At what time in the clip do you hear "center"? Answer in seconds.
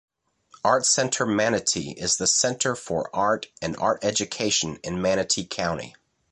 2.25-2.75